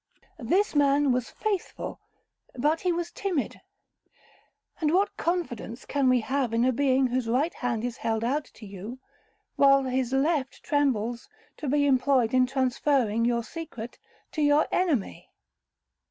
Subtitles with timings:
[0.39, 1.99] 'This man was faithful,
[2.57, 3.61] but he was timid;
[4.79, 8.45] and what confidence can we have in a being whose right hand is held out
[8.45, 8.97] to you,
[9.57, 13.99] while his left trembles to be employed in transferring your secret
[14.31, 15.29] to your enemy.